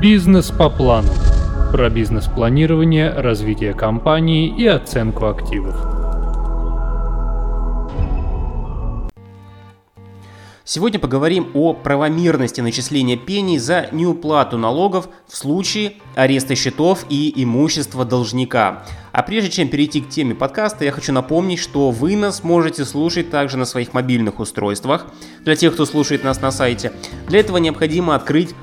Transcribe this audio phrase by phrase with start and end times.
[0.00, 1.08] Бизнес по плану.
[1.72, 5.74] Про бизнес-планирование, развитие компании и оценку активов.
[10.62, 18.04] Сегодня поговорим о правомерности начисления пений за неуплату налогов в случае ареста счетов и имущества
[18.04, 18.84] должника.
[19.10, 23.30] А прежде чем перейти к теме подкаста, я хочу напомнить, что вы нас можете слушать
[23.30, 25.08] также на своих мобильных устройствах.
[25.40, 26.92] Для тех, кто слушает нас на сайте,
[27.26, 28.54] для этого необходимо открыть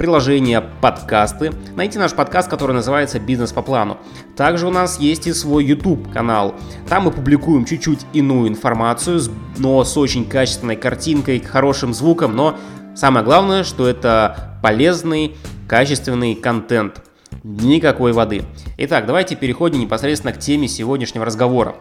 [0.00, 3.98] приложение подкасты, найти наш подкаст, который называется «Бизнес по плану».
[4.34, 6.54] Также у нас есть и свой YouTube канал.
[6.88, 9.20] Там мы публикуем чуть-чуть иную информацию,
[9.58, 12.56] но с очень качественной картинкой, хорошим звуком, но
[12.96, 15.36] самое главное, что это полезный,
[15.68, 17.02] качественный контент.
[17.42, 18.44] Никакой воды.
[18.78, 21.74] Итак, давайте переходим непосредственно к теме сегодняшнего разговора.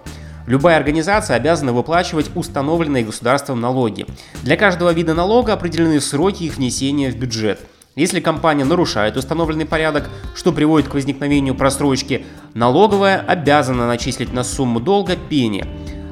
[0.46, 4.06] Любая организация обязана выплачивать установленные государством налоги.
[4.44, 7.62] Для каждого вида налога определены сроки их внесения в бюджет–
[8.00, 14.80] если компания нарушает установленный порядок, что приводит к возникновению просрочки, налоговая обязана начислить на сумму
[14.80, 15.66] долга пени.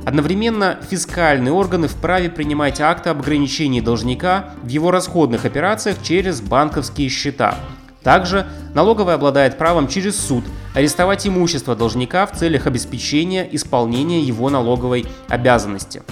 [0.06, 7.08] Одновременно фискальные органы вправе принимать акты об ограничении должника в его расходных операциях через банковские
[7.08, 7.56] счета.
[8.04, 15.06] Также налоговая обладает правом через суд арестовать имущество должника в целях обеспечения исполнения его налоговой
[15.30, 16.04] обязанности.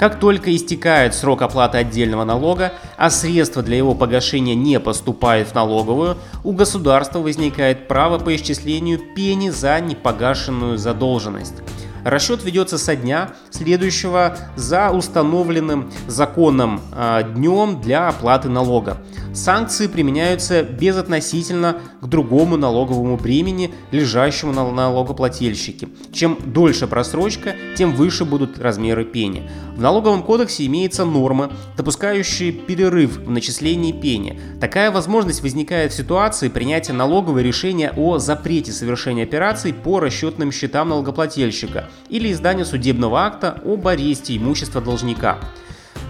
[0.00, 5.54] Как только истекает срок оплаты отдельного налога, а средства для его погашения не поступают в
[5.54, 11.56] налоговую, у государства возникает право по исчислению пени за непогашенную задолженность.
[12.02, 18.96] Расчет ведется со дня, следующего за установленным законом э, днем для оплаты налога.
[19.32, 25.88] Санкции применяются безотносительно к другому налоговому бремени, лежащему на налогоплательщике.
[26.12, 29.48] Чем дольше просрочка, тем выше будут размеры пени.
[29.76, 34.40] В налоговом кодексе имеется норма, допускающая перерыв в начислении пени.
[34.60, 40.88] Такая возможность возникает в ситуации принятия налогового решения о запрете совершения операций по расчетным счетам
[40.88, 45.38] налогоплательщика или издания судебного акта об аресте имущества должника.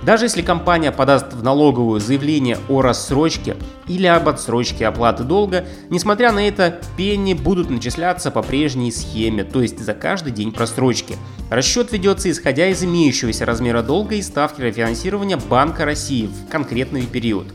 [0.03, 3.57] Даже если компания подаст в налоговую заявление о рассрочке
[3.87, 9.61] или об отсрочке оплаты долга, несмотря на это, пени будут начисляться по прежней схеме, то
[9.61, 11.17] есть за каждый день просрочки.
[11.51, 17.47] Расчет ведется исходя из имеющегося размера долга и ставки рефинансирования Банка России в конкретный период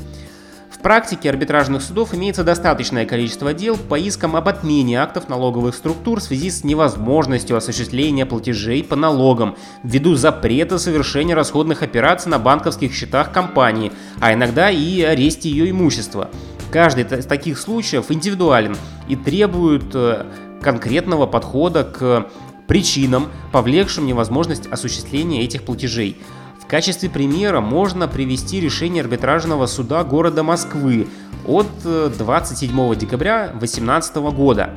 [0.85, 6.23] практике арбитражных судов имеется достаточное количество дел по искам об отмене актов налоговых структур в
[6.23, 13.31] связи с невозможностью осуществления платежей по налогам ввиду запрета совершения расходных операций на банковских счетах
[13.31, 16.29] компании, а иногда и аресте ее имущества.
[16.69, 20.27] Каждый из таких случаев индивидуален и требует э,
[20.61, 22.27] конкретного подхода к
[22.67, 26.15] причинам, повлекшим невозможность осуществления этих платежей.
[26.65, 31.07] В качестве примера можно привести решение арбитражного суда города Москвы
[31.45, 34.71] от 27 э, декабря 2018 года,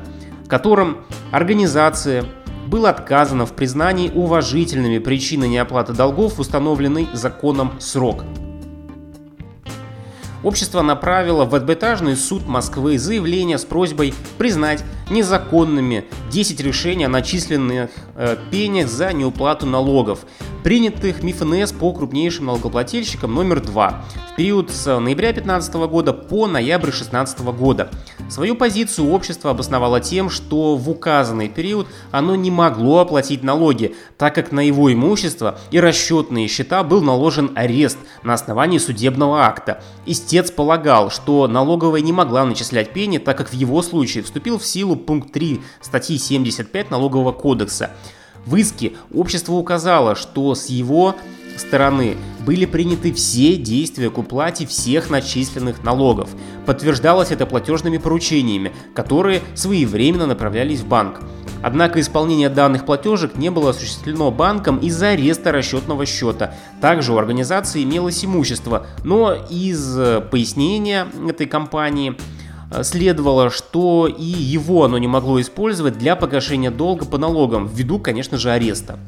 [0.45, 0.99] в котором
[1.31, 2.25] организация
[2.67, 8.23] было отказано в признании уважительными причины неоплаты долгов установленный законом срок.
[10.43, 17.89] Общество направило в арбитражный суд Москвы заявление с просьбой признать незаконными 10 решений о начисленных
[18.15, 20.19] э, пенях за неуплату налогов,
[20.63, 26.91] принятых МИФНС по крупнейшим налогоплательщикам номер 2 в период с ноября 2015 года по ноябрь
[26.91, 27.89] 2016 года.
[28.29, 34.35] Свою позицию общество обосновало тем, что в указанный период оно не могло оплатить налоги, так
[34.35, 39.81] как на его имущество и расчетные счета был наложен арест на основании судебного акта.
[40.05, 44.65] Истец полагал, что налоговая не могла начислять пени, так как в его случае вступил в
[44.65, 47.91] силу пункт 3 статьи 75 Налогового кодекса.
[48.45, 51.15] В иске общество указало, что с его
[51.59, 56.29] стороны были приняты все действия к уплате всех начисленных налогов.
[56.65, 61.21] Подтверждалось это платежными поручениями, которые своевременно направлялись в банк.
[61.61, 66.55] Однако исполнение данных платежек не было осуществлено банком из-за ареста расчетного счета.
[66.79, 69.93] Также у организации имелось имущество, но из
[70.31, 72.38] пояснения этой компании Э,
[72.83, 78.37] следовало, что и его оно не могло использовать для погашения долга по налогам, ввиду, конечно
[78.37, 78.99] же, ареста.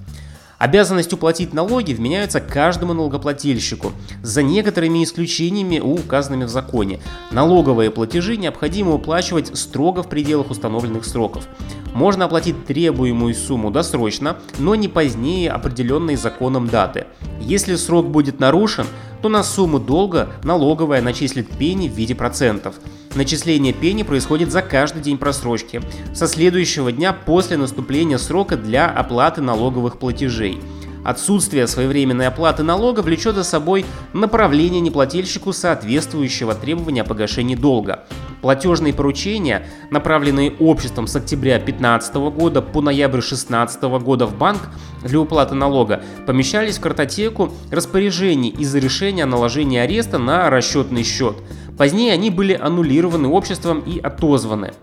[0.61, 6.99] Обязанность уплатить налоги вменяется каждому налогоплательщику, за некоторыми исключениями, указанными в законе.
[7.31, 11.47] Налоговые платежи необходимо уплачивать строго в пределах установленных сроков.
[11.93, 17.05] Можно оплатить требуемую сумму досрочно, но не позднее определенной законом даты.
[17.39, 18.85] Если срок будет нарушен,
[19.21, 22.75] то на сумму долга налоговая начислит пени в виде процентов.
[23.13, 25.81] Начисление пени происходит за каждый день просрочки,
[26.13, 30.61] со следующего дня после наступления срока для оплаты налоговых платежей.
[31.03, 38.03] Отсутствие своевременной оплаты налога влечет за собой направление неплательщику соответствующего требования о погашении долга.
[38.41, 44.69] Платежные поручения, направленные обществом с октября 2015 года по ноябрь 2016 года в банк
[45.03, 51.35] для уплаты налога, помещались в картотеку распоряжений из-за решения о наложении ареста на расчетный счет.
[51.77, 54.73] Позднее они были аннулированы обществом и отозваны.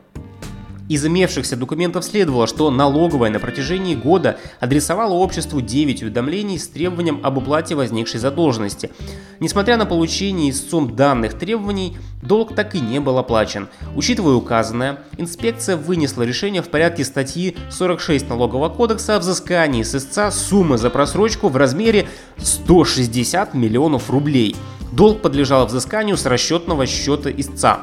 [0.89, 7.21] Из имевшихся документов следовало, что налоговая на протяжении года адресовала обществу 9 уведомлений с требованием
[7.23, 8.91] об уплате возникшей задолженности.
[9.39, 13.69] Несмотря на получение истцом данных требований, долг так и не был оплачен.
[13.95, 20.31] Учитывая указанное, инспекция вынесла решение в порядке статьи 46 Налогового кодекса о взыскании с истца
[20.31, 22.09] суммы за просрочку в размере
[22.39, 24.57] 160 миллионов рублей.
[24.93, 27.81] Долг подлежал взысканию с расчетного счета истца.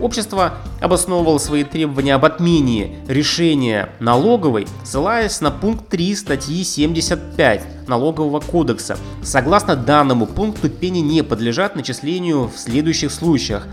[0.00, 8.40] Общество обосновывало свои требования об отмене решения налоговой, ссылаясь на пункт 3 статьи 75 Налогового
[8.40, 8.96] кодекса.
[9.22, 13.68] Согласно данному пункту, пени не подлежат начислению в следующих случаях.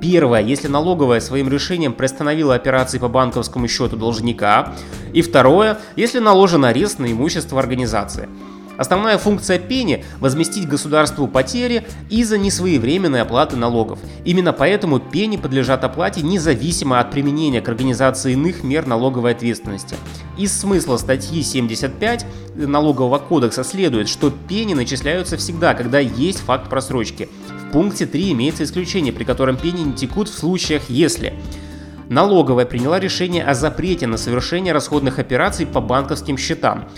[0.00, 4.74] Первое, если налоговая своим решением приостановила операции по банковскому счету должника.
[5.14, 8.28] И второе, если наложен арест на имущество организации.
[8.76, 14.00] Основная функция пени– возместить государству потери из-за несвоевременной оплаты налогов.
[14.24, 19.96] Именно поэтому пени подлежат оплате независимо от применения к организации иных мер налоговой ответственности.
[20.36, 22.26] Из смысла статьи 75
[22.56, 27.28] Налогового кодекса следует, что пени начисляются всегда, когда есть факт просрочки.
[27.68, 31.34] В пункте 3 имеется исключение, при котором пени не текут в случаях, если
[32.08, 36.88] Налоговая приняла решение о запрете на совершение расходных операций по банковским счетам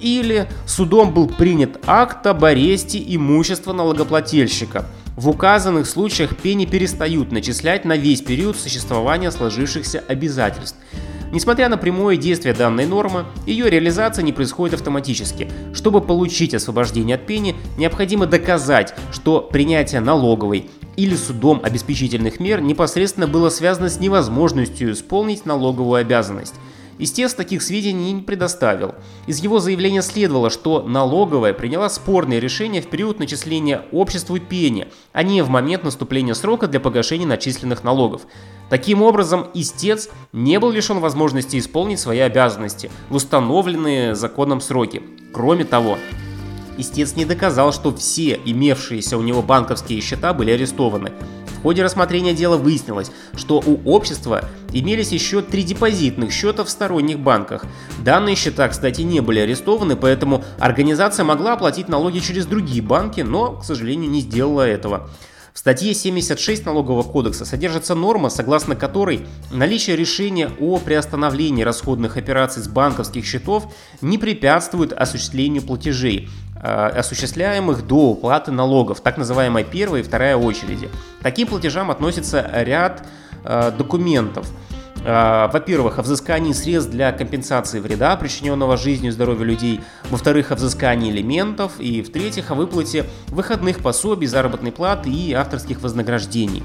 [0.00, 4.86] или судом был принят акт об аресте имущества налогоплательщика.
[5.16, 10.76] В указанных случаях пени перестают начислять на весь период существования сложившихся обязательств.
[11.32, 15.50] Несмотря на прямое действие данной нормы, ее реализация не происходит автоматически.
[15.74, 23.26] Чтобы получить освобождение от пени, необходимо доказать, что принятие налоговой или судом обеспечительных мер непосредственно
[23.26, 26.54] было связано с невозможностью исполнить налоговую обязанность.
[26.98, 28.94] Истец таких сведений не предоставил.
[29.26, 35.22] Из его заявления следовало, что налоговая приняла спорное решение в период начисления обществу пени, а
[35.22, 38.22] не в момент наступления срока для погашения начисленных налогов.
[38.70, 45.02] Таким образом, истец не был лишен возможности исполнить свои обязанности в установленные законом сроки.
[45.32, 45.98] Кроме того,
[46.78, 51.12] истец не доказал, что все имевшиеся у него банковские счета были арестованы.
[51.66, 57.64] Ходе рассмотрения дела выяснилось, что у общества имелись еще три депозитных счета в сторонних банках.
[58.04, 63.56] Данные счета, кстати, не были арестованы, поэтому организация могла оплатить налоги через другие банки, но,
[63.56, 65.10] к сожалению, не сделала этого.
[65.52, 72.62] В статье 76 Налогового кодекса содержится норма, согласно которой наличие решения о приостановлении расходных операций
[72.62, 76.28] с банковских счетов не препятствует осуществлению платежей,
[76.66, 80.88] осуществляемых до уплаты налогов, так называемая первая и вторая очереди.
[81.20, 83.06] К таким платежам относится ряд
[83.44, 84.46] э, документов.
[85.04, 89.80] Э, во-первых, о взыскании средств для компенсации вреда, причиненного жизнью и здоровью людей.
[90.10, 91.72] Во-вторых, о взыскании элементов.
[91.78, 96.62] И в-третьих, о выплате выходных пособий, заработной платы и авторских вознаграждений.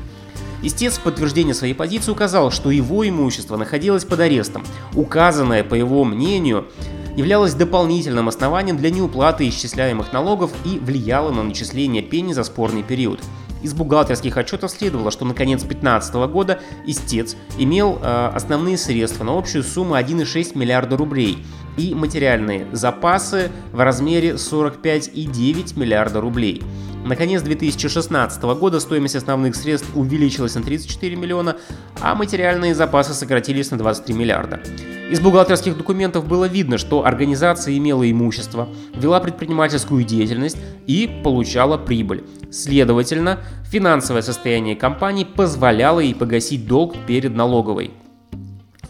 [0.63, 4.63] Истец в подтверждение своей позиции указал, что его имущество находилось под арестом.
[4.94, 6.68] Указанное, по его мнению,
[7.15, 13.19] являлось дополнительным основанием для неуплаты исчисляемых налогов и влияло на начисление пени за спорный период.
[13.63, 19.37] Из бухгалтерских отчетов следовало, что на конец 2015 года истец имел э, основные средства на
[19.37, 21.45] общую сумму 1,6 миллиарда рублей
[21.77, 26.63] и материальные запасы в размере 45,9 миллиарда рублей.
[27.03, 31.57] На конец 2016 года стоимость основных средств увеличилась на 34 миллиона,
[31.99, 34.61] а материальные запасы сократились на 23 миллиарда.
[35.09, 42.23] Из бухгалтерских документов было видно, что организация имела имущество, вела предпринимательскую деятельность и получала прибыль.
[42.51, 47.91] Следовательно, финансовое состояние компании позволяло ей погасить долг перед налоговой.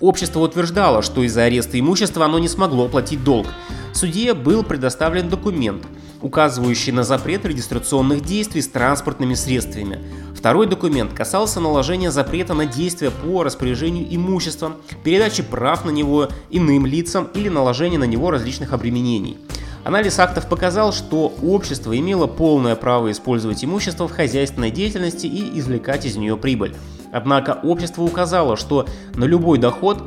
[0.01, 3.47] Общество утверждало, что из-за ареста имущества оно не смогло платить долг.
[3.93, 5.83] Судье был предоставлен документ–
[6.21, 9.99] указывающий на запрет регистрационных действий с транспортными средствами.
[10.35, 16.85] Второй документ касался наложения запрета на действия по распоряжению имуществом, передачи прав на него иным
[16.85, 19.37] лицам или наложения на него различных обременений.
[19.83, 26.05] Анализ актов показал, что общество имело полное право использовать имущество в хозяйственной деятельности и извлекать
[26.05, 26.75] из нее прибыль.
[27.11, 28.85] Однако общество указало, что
[29.15, 30.03] на любой доход,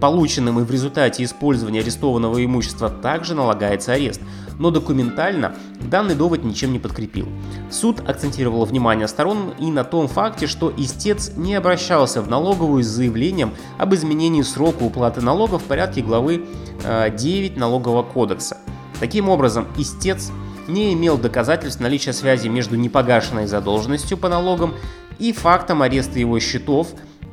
[0.00, 4.20] полученным и в результате использования арестованного имущества, также налагается арест–
[4.58, 7.28] но документально данный довод ничем не подкрепил.
[7.70, 12.86] Суд акцентировал внимание сторон и на том факте, что истец не обращался в налоговую с
[12.86, 16.46] заявлением об изменении срока уплаты налогов в порядке главы
[16.82, 18.58] 9 э, Налогового кодекса.
[19.00, 20.30] Таким образом, истец
[20.68, 24.74] не имел доказательств наличия связи между непогашенной задолженностью по налогам
[25.18, 26.88] и фактом ареста его счетов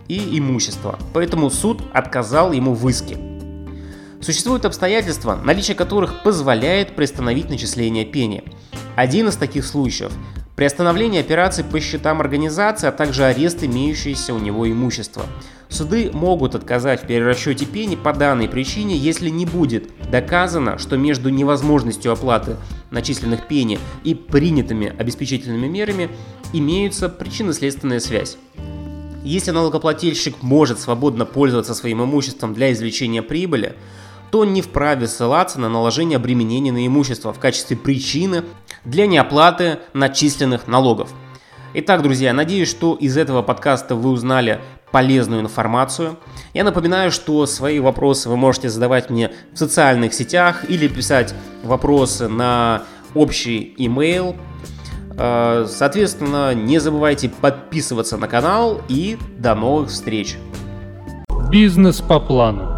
[0.08, 3.18] и имущества, поэтому суд отказал ему в иске.
[4.22, 8.44] Существуют обстоятельства, наличие которых позволяет приостановить начисление пени.
[8.96, 10.12] Один из таких случаев–
[10.56, 15.26] приостановление операций по счетам организации, а также арест имеющееся у него имущества.
[15.68, 21.30] Суды могут отказать в перерасчете пени по данной причине, если не будет доказано, что между
[21.30, 22.58] невозможностью оплаты
[22.92, 26.10] начисленных пени и принятыми обеспечительными мерами
[26.54, 28.38] имеются причинно-следственная связь.
[29.24, 33.76] Если налогоплательщик может свободно пользоваться своим имуществом для извлечения прибыли,
[34.32, 38.44] то он не вправе ссылаться на наложение обременения на имущество в качестве причины
[38.84, 41.12] для неоплаты начисленных налогов.
[41.74, 44.60] Итак, друзья, надеюсь, что из этого подкаста вы узнали
[44.92, 46.18] полезную информацию.
[46.54, 52.28] Я напоминаю, что свои вопросы вы можете задавать мне в социальных сетях или писать вопросы
[52.28, 52.84] на
[53.16, 54.36] общий email.
[55.18, 60.38] Э, соответственно, не забывайте подписываться на канал и до новых встреч.
[61.50, 62.73] Бизнес по плану.